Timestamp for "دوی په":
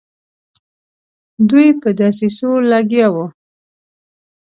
1.49-1.89